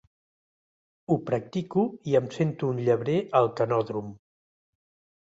Ho 1.09 1.17
practico 1.27 1.85
i 2.13 2.19
em 2.23 2.33
sento 2.39 2.73
un 2.75 2.83
llebrer 2.91 3.21
al 3.45 3.55
canòdrom. 3.63 4.13